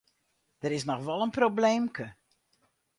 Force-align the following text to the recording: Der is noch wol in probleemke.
Der 0.61 0.75
is 0.77 0.85
noch 0.89 1.03
wol 1.07 1.21
in 1.25 1.35
probleemke. 1.39 2.05